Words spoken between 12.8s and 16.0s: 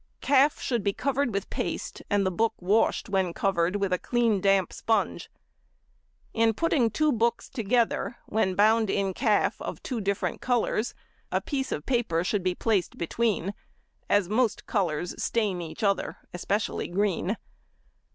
between, as most colours stain each